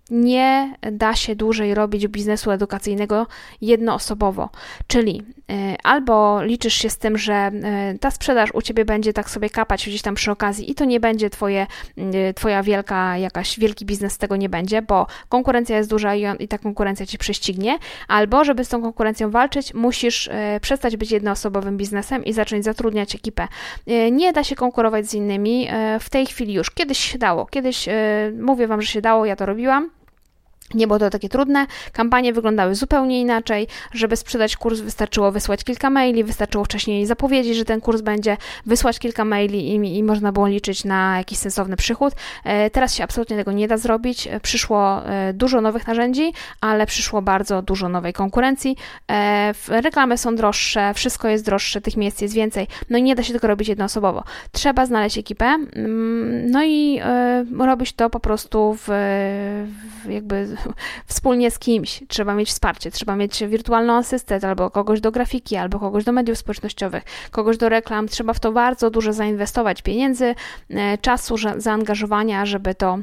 [0.10, 3.28] nie da się dłużej robić biznesu edukacyjnego
[3.62, 4.50] jednoosobowo.
[4.88, 5.24] Czyli
[5.84, 7.52] albo liczysz się z tym, że
[8.00, 11.00] ta sprzedaż u ciebie będzie tak sobie kapać gdzieś tam przy okazji i to nie
[11.00, 11.68] będzie twoje,
[12.36, 16.58] twoja wielka, jakaś wielki biznes z tego nie będzie, bo konkurencja jest duża i, ta
[16.58, 20.30] konkurencja ci prześcignie, albo żeby z tą konkurencją walczyć, musisz
[20.74, 23.48] przestać być jednoosobowym biznesem i zacząć zatrudniać ekipę.
[24.12, 25.68] Nie da się konkurować z innymi
[26.00, 26.72] w tej chwili już.
[26.72, 27.86] Kiedyś się dało, kiedyś
[28.40, 29.90] mówię Wam, że się dało, ja to robiłam.
[30.74, 33.68] Nie było to takie trudne, kampanie wyglądały zupełnie inaczej.
[33.94, 39.00] Żeby sprzedać kurs, wystarczyło wysłać kilka maili, wystarczyło wcześniej zapowiedzieć, że ten kurs będzie, wysłać
[39.00, 42.14] kilka maili i, i można było liczyć na jakiś sensowny przychód.
[42.44, 44.28] E, teraz się absolutnie tego nie da zrobić.
[44.28, 48.78] E, przyszło e, dużo nowych narzędzi, ale przyszło bardzo dużo nowej konkurencji.
[49.68, 53.34] Reklamy są droższe, wszystko jest droższe, tych miejsc jest więcej, no i nie da się
[53.34, 54.24] tego robić jednoosobowo.
[54.52, 57.00] Trzeba znaleźć ekipę, mm, no i
[57.60, 58.88] robić to po prostu w,
[60.04, 60.58] w jakby
[61.06, 62.04] wspólnie z kimś.
[62.08, 66.38] Trzeba mieć wsparcie, trzeba mieć wirtualną asystę, albo kogoś do grafiki, albo kogoś do mediów
[66.38, 68.08] społecznościowych, kogoś do reklam.
[68.08, 70.36] Trzeba w to bardzo dużo zainwestować pieniędzy,
[70.70, 73.00] e, czasu, zaangażowania, żeby to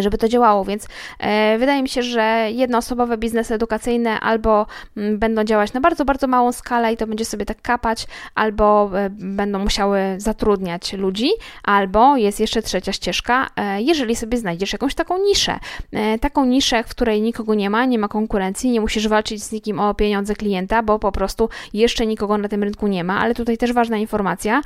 [0.00, 5.44] żeby to działało, więc e, wydaje mi się, że jednoosobowe biznesy edukacyjne albo mm, będą
[5.44, 9.58] działać na bardzo, bardzo małą skalę i to będzie sobie tak kapać, albo e, będą
[9.58, 11.30] musiały zatrudniać ludzi,
[11.62, 15.58] albo jest jeszcze trzecia ścieżka, e, jeżeli sobie znajdziesz jakąś taką niszę,
[15.92, 19.52] e, taką niszę, w której nikogo nie ma, nie ma konkurencji, nie musisz walczyć z
[19.52, 23.34] nikim o pieniądze klienta, bo po prostu jeszcze nikogo na tym rynku nie ma, ale
[23.34, 24.62] tutaj też ważna informacja,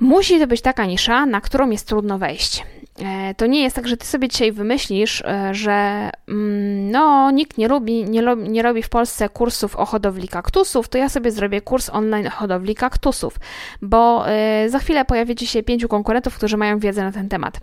[0.00, 2.64] Musi to być taka nisza, na którą jest trudno wejść.
[2.98, 7.58] E, to nie jest tak, że ty sobie dzisiaj wymyślisz, e, że mm, no, nikt
[7.58, 11.60] nie robi, nie, nie robi w Polsce kursów o hodowli kaktusów, to ja sobie zrobię
[11.60, 13.36] kurs online o hodowli kaktusów,
[13.82, 17.60] bo e, za chwilę pojawi ci się pięciu konkurentów, którzy mają wiedzę na ten temat.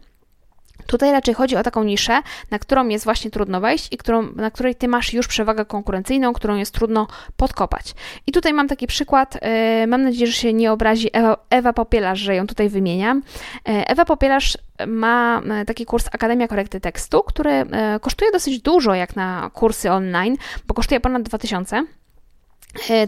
[0.90, 2.22] Tutaj raczej chodzi o taką niszę,
[2.52, 6.34] na którą jest właśnie trudno wejść i którą, na której ty masz już przewagę konkurencyjną,
[6.34, 7.94] którą jest trudno podkopać.
[8.28, 12.20] I tutaj mam taki przykład, e, mam nadzieję, że się nie obrazi Ewa, Ewa Popielarz,
[12.20, 13.22] że ją tutaj wymieniam.
[13.68, 17.66] E, Ewa Popielarz ma e, taki kurs Akademia Korekty Tekstu, który
[18.02, 20.36] kosztuje dosyć dużo jak na kursy online,
[20.68, 21.99] bo kosztuje ponad 2000 E,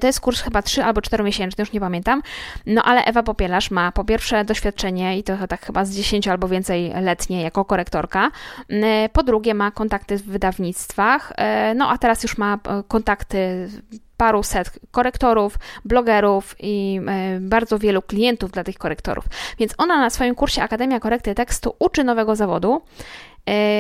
[0.02, 2.22] to jest kurs chyba 3 albo 4 miesięczny, już nie pamiętam.
[2.66, 6.48] No ale Ewa Popielarz ma po pierwsze doświadczenie i to tak chyba z 10 albo
[6.48, 8.32] więcej letnie jako korektorka.
[8.70, 11.34] E, po drugie ma kontakty w wydawnictwach.
[11.38, 13.70] E, no a teraz już ma kontakty
[14.18, 17.02] paru set korektorów, blogerów i
[17.40, 19.26] bardzo wielu klientów dla tych korektorów.
[19.60, 23.31] Więc ona na swoim kursie Akademia Korekty Tekstu uczy nowego zawodu E,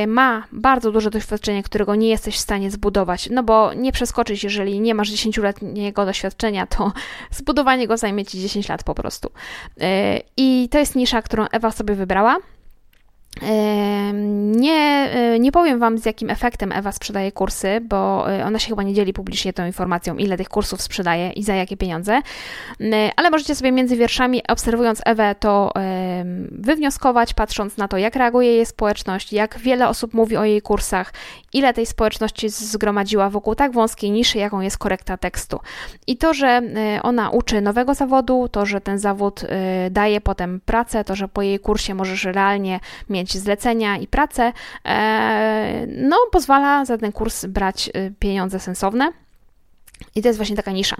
[0.07, 4.79] ma bardzo duże doświadczenie, którego nie jesteś w stanie zbudować, no bo nie przeskoczyć, jeżeli
[4.79, 6.91] nie masz 10-letniego doświadczenia, to
[7.31, 9.31] zbudowanie go zajmie ci 10 lat po prostu.
[9.81, 12.37] E, I to jest nisza, którą Ewa sobie wybrała.
[14.55, 18.69] Nie, e, nie powiem Wam, z jakim efektem Ewa sprzedaje kursy, bo e, ona się
[18.69, 22.21] chyba nie dzieli publicznie tą informacją, ile tych kursów sprzedaje i za jakie pieniądze,
[23.15, 25.73] ale możecie sobie między wierszami, obserwując Ewę, to
[26.51, 31.13] wywnioskować, patrząc na to, jak reaguje jej społeczność, jak wiele osób mówi o jej kursach,
[31.53, 35.59] ile tej społeczności zgromadziła wokół tak wąskiej niszy, jaką jest korekta tekstu.
[36.07, 39.45] I to, że e, ona uczy nowego zawodu, to, że ten zawód
[39.91, 44.53] daje potem pracę, to, że po jej kursie możesz realnie mieć mieć zlecenia i pracę,
[44.85, 49.11] e, no pozwala za ten kurs brać e, pieniądze sensowne.
[50.15, 50.95] I to jest właśnie taka nisza.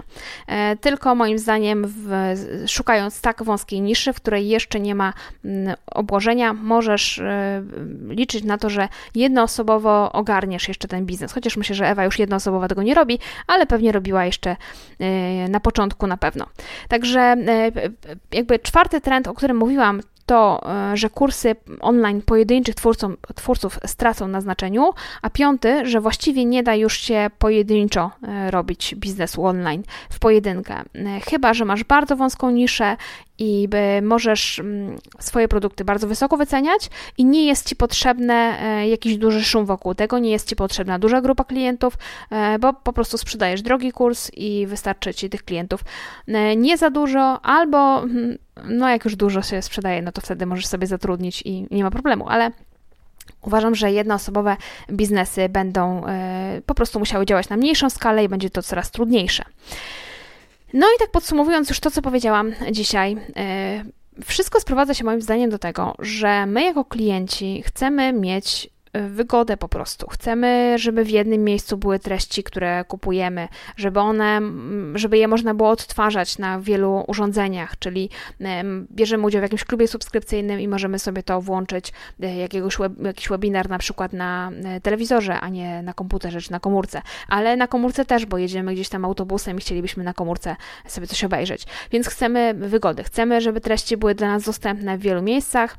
[0.46, 2.34] E, tylko moim zdaniem, w,
[2.68, 5.12] szukając tak wąskiej niszy, w której jeszcze nie ma
[5.44, 7.20] mm, obłożenia, możesz
[8.08, 11.32] liczyć na to, że jednoosobowo ogarniesz jeszcze ten biznes.
[11.32, 14.56] Chociaż myślę, że Ewa już jednoosobowo tego nie robi, ale pewnie robiła jeszcze
[15.48, 16.46] na początku na pewno.
[16.88, 17.36] Także
[18.32, 20.00] jakby czwarty trend, o którym mówiłam,
[20.32, 20.60] to,
[20.92, 24.90] e, że kursy online pojedynczych twórcom, twórców stracą na znaczeniu,
[25.22, 30.74] a piąty, że właściwie nie da już się pojedynczo e, robić biznesu online w pojedynkę.
[30.74, 32.96] E, chyba, że masz bardzo wąską niszę
[33.38, 33.68] i
[34.02, 39.44] możesz mm, swoje produkty bardzo wysoko wyceniać i nie jest Ci potrzebny e, jakiś duży
[39.44, 41.94] szum wokół tego, nie jest Ci potrzebna duża grupa klientów,
[42.30, 45.80] e, bo po prostu sprzedajesz drogi kurs i wystarczy Ci tych klientów
[46.28, 50.46] e, nie za dużo, albo mm, no jak już dużo się sprzedaje, no to wtedy
[50.46, 52.50] możesz sobie zatrudnić i nie ma problemu, ale
[53.42, 54.56] Uważam, że jednoosobowe
[54.90, 56.02] biznesy będą
[56.66, 59.44] po prostu musiały działać na mniejszą skalę i będzie to coraz trudniejsze.
[60.72, 63.84] No i tak podsumowując już to, co powiedziałam dzisiaj, e,
[64.24, 69.68] wszystko sprowadza się moim zdaniem do tego, że my jako klienci chcemy mieć wygodę po
[69.68, 70.06] prostu.
[70.08, 74.40] Chcemy, żeby w jednym miejscu były treści, które kupujemy, żeby one,
[74.94, 78.10] żeby je można było odtwarzać na wielu urządzeniach, czyli
[78.90, 83.28] bierzemy udział w jakimś klubie subskrypcyjnym i możemy sobie to włączyć, e, jakiegoś web, jakiś
[83.28, 87.02] webinar na przykład na e, telewizorze, a nie na komputerze czy na komórce.
[87.28, 91.24] Ale na komórce też, bo jedziemy gdzieś tam autobusem i chcielibyśmy na komórce sobie coś
[91.24, 91.66] obejrzeć.
[91.90, 95.78] Więc chcemy wygody, chcemy, żeby treści były dla nas dostępne w wielu miejscach.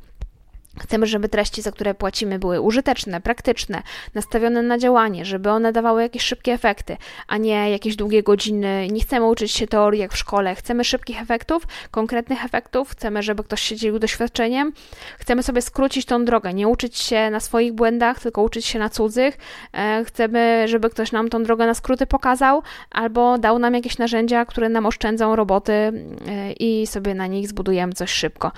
[0.79, 3.83] Chcemy, żeby treści, za które płacimy, były użyteczne, praktyczne,
[4.13, 8.87] nastawione na działanie, żeby one dawały jakieś szybkie efekty, a nie jakieś długie godziny.
[8.91, 10.55] Nie chcemy uczyć się teorii jak w szkole.
[10.55, 12.89] Chcemy szybkich efektów, konkretnych efektów.
[12.89, 14.73] Chcemy, żeby ktoś się dzielił doświadczeniem.
[15.19, 18.89] Chcemy sobie skrócić tą drogę, nie uczyć się na swoich błędach, tylko uczyć się na
[18.89, 19.37] cudzych.
[19.73, 24.45] E, chcemy, żeby ktoś nam tą drogę na skróty pokazał, albo dał nam jakieś narzędzia,
[24.45, 25.91] które nam oszczędzą roboty e,
[26.59, 28.51] i sobie na nich zbudujemy coś szybko.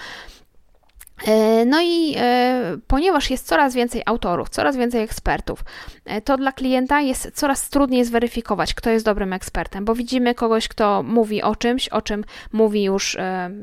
[1.24, 5.64] E, no i e, ponieważ jest coraz więcej autorów, coraz więcej ekspertów,
[6.06, 10.68] e, to dla klienta jest coraz trudniej zweryfikować, kto jest dobrym ekspertem, bo widzimy kogoś,
[10.68, 13.18] kto mówi o czymś, o czym mówi już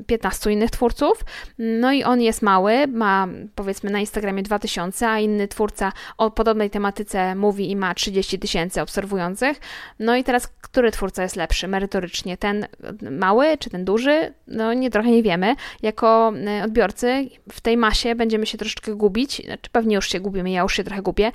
[0.06, 1.24] 15 innych twórców,
[1.58, 6.70] no i on jest mały, ma powiedzmy na Instagramie 2000, a inny twórca o podobnej
[6.70, 9.60] tematyce mówi i ma 30 tysięcy obserwujących.
[9.98, 12.36] No i teraz, który twórca jest lepszy merytorycznie?
[12.36, 12.66] Ten
[13.10, 14.34] mały czy ten duży?
[14.46, 15.56] No nie, trochę nie wiemy.
[15.82, 16.32] Jako
[16.64, 20.76] odbiorcy w tej masie będziemy się troszeczkę gubić, znaczy pewnie już się gubimy, ja już
[20.76, 21.32] się trochę gubię,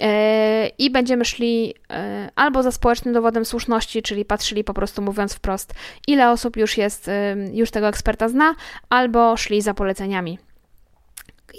[0.00, 5.34] e, i będziemy szli e, albo za społecznym dowodem słuszności, czyli patrzyli po prostu mówiąc
[5.34, 5.74] wprost,
[6.06, 7.10] ile osób już jest,
[7.52, 8.54] już tego eksperta zna,
[8.88, 10.38] albo szli za poleceniami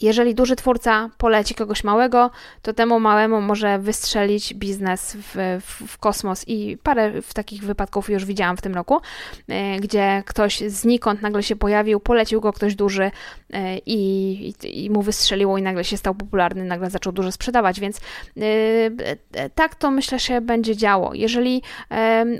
[0.01, 5.97] jeżeli duży twórca poleci kogoś małego, to temu małemu może wystrzelić biznes w, w, w,
[5.97, 9.01] kosmos i parę w takich wypadków już widziałam w tym roku,
[9.49, 13.11] e, gdzie ktoś znikąd nagle się pojawił, polecił go ktoś duży
[13.53, 17.79] e, i, i, i mu wystrzeliło i nagle się stał popularny, nagle zaczął dużo sprzedawać,
[17.79, 17.97] więc
[18.41, 21.13] e, tak to myślę się będzie działo.
[21.13, 21.61] Jeżeli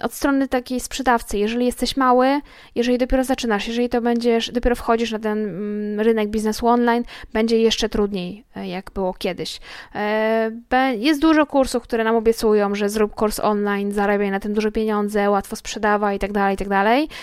[0.01, 2.41] od strony takiej sprzedawcy, jeżeli jesteś mały,
[2.75, 7.03] jeżeli dopiero zaczynasz, jeżeli to będziesz, dopiero wchodzisz na ten mm, rynek biznesu online,
[7.43, 9.59] będzie jeszcze trudniej, e, jak było kiedyś.
[9.95, 10.51] E,
[10.97, 15.29] jest dużo kursów, które nam obiecują, że zrób kurs online, zarabiaj na tym duże pieniądze,
[15.29, 17.17] łatwo sprzedawaj itd., tak itd., tak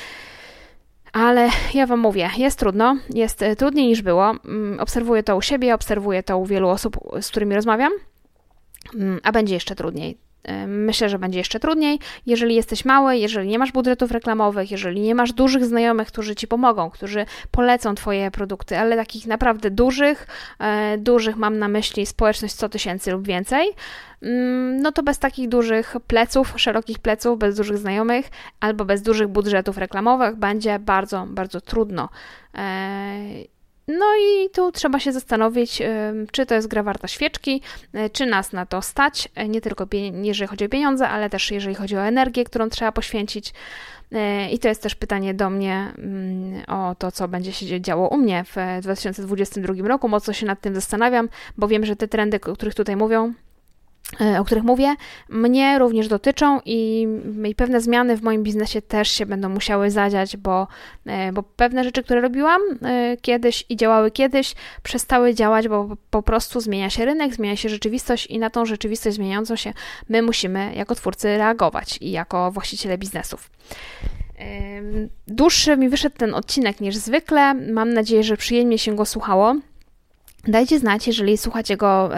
[1.13, 4.31] ale ja Wam mówię, jest trudno, jest e, trudniej niż było.
[4.31, 7.93] Mm, obserwuję to u siebie, obserwuję to u wielu osób, z którymi rozmawiam,
[8.95, 10.19] mm, a będzie jeszcze trudniej.
[10.67, 15.15] Myślę, że będzie jeszcze trudniej, jeżeli jesteś mały, jeżeli nie masz budżetów reklamowych, jeżeli nie
[15.15, 20.27] masz dużych znajomych, którzy ci pomogą, którzy polecą Twoje produkty, ale takich naprawdę dużych,
[20.59, 23.69] e, dużych mam na myśli społeczność 100 tysięcy lub więcej,
[24.23, 29.29] mm, no to bez takich dużych pleców, szerokich pleców, bez dużych znajomych albo bez dużych
[29.29, 32.09] budżetów reklamowych będzie bardzo, bardzo trudno.
[33.99, 35.83] No i tu trzeba się zastanowić,
[36.33, 39.87] czy to jest gra warta świeczki, e, czy nas na to stać, e, nie tylko
[40.23, 43.53] jeżeli chodzi o pieniądze, ale też jeżeli chodzi o energię, którą trzeba poświęcić.
[44.13, 48.09] E, I to jest też pytanie do mnie mm, o to, co będzie się działo
[48.09, 50.09] u mnie w 2022 roku.
[50.09, 53.33] Mocno się nad tym zastanawiam, bo wiem, że te trendy, o których tutaj mówią,
[54.39, 54.95] o których mówię,
[55.29, 57.07] mnie również dotyczą i,
[57.45, 60.67] i, pewne zmiany w moim biznesie też się będą musiały zadziać, bo,
[61.07, 66.23] e, bo pewne rzeczy, które robiłam e, kiedyś i działały kiedyś, przestały działać, bo po
[66.23, 69.73] prostu zmienia się rynek, zmienia się rzeczywistość i na tą rzeczywistość zmieniającą się
[70.09, 73.51] my musimy jako twórcy reagować i jako właściciele biznesów.
[75.27, 77.55] Dłuższy mi wyszedł ten odcinek niż zwykle.
[77.55, 79.55] Mam nadzieję, że przyjemnie się go słuchało.
[80.49, 82.11] Dajcie znać, jeżeli słuchacie go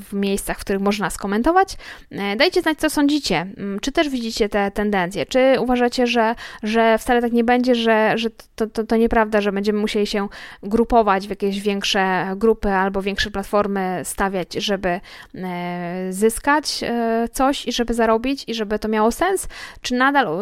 [0.00, 1.76] w miejscach, w których można skomentować.
[2.10, 3.46] E, dajcie znać, co sądzicie.
[3.56, 5.26] Mm, czy też widzicie te tendencje?
[5.26, 9.52] Czy uważacie, że, że wcale tak nie będzie, że, że to, to, to nieprawda, że
[9.52, 10.28] będziemy musieli się
[10.62, 15.00] grupować w jakieś większe grupy albo większe platformy stawiać, żeby
[15.34, 19.48] e, zyskać e, coś i żeby zarobić i żeby to miało sens?
[19.80, 20.38] Czy nadal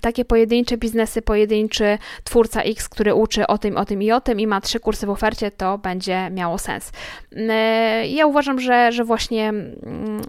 [0.00, 4.40] takie pojedyncze biznesy, pojedynczy twórca X, który uczy o tym, o tym i o tym
[4.40, 6.92] i ma trzy kursy w ofercie, to będzie miało sens.
[7.36, 10.22] E, ja uważam, że, że właśnie mm,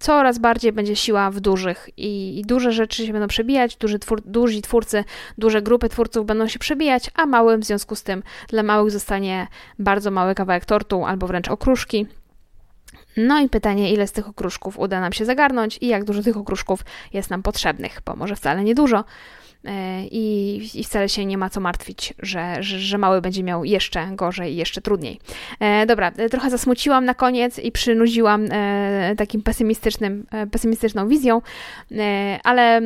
[0.00, 4.22] coraz bardziej będzie siła w dużych i, i duże rzeczy się będą przebijać, duży twór,
[4.24, 5.04] duzi twórcy,
[5.38, 9.46] duże grupy twórców będą się przebijać, a małym w związku z tym dla małych zostanie
[9.78, 12.06] bardzo mały kawałek tortu albo wręcz okruszki.
[13.16, 16.36] No i pytanie, ile z tych okruszków uda nam się zagarnąć i jak dużo tych
[16.36, 16.80] okruszków
[17.12, 18.98] jest nam potrzebnych, bo może wcale niedużo.
[18.98, 19.04] E,
[20.10, 24.08] I, I wcale się nie ma co martwić, że, że, że mały będzie miał jeszcze
[24.12, 25.20] gorzej i jeszcze trudniej.
[25.60, 31.42] E, dobra, e, trochę zasmuciłam na koniec i przynudziłam e, takim pesymistycznym, e, pesymistyczną wizją,
[31.92, 32.80] e, ale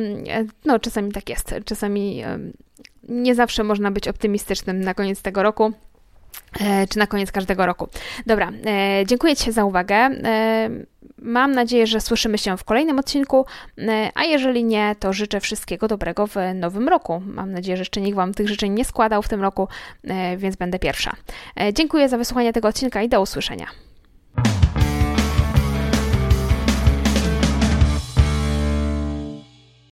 [0.65, 1.55] no, czasami tak jest.
[1.65, 2.23] Czasami
[3.09, 5.73] nie zawsze można być optymistycznym na koniec tego roku.
[6.59, 7.87] E, czy na koniec każdego roku.
[8.25, 10.09] Dobra, e, dziękuję Ci za uwagę.
[11.21, 13.45] E, mam nadzieję, że słyszymy się w kolejnym odcinku,
[14.15, 17.21] a jeżeli nie, to życzę wszystkiego dobrego w nowym roku.
[17.25, 19.67] Mam nadzieję, że jeszcze nikt Wam tych życzeń nie składał w tym roku,
[20.37, 21.15] więc będę pierwsza.
[21.73, 23.67] Dziękuję za wysłuchanie tego odcinka i do usłyszenia.